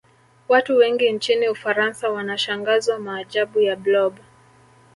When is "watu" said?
0.49-0.77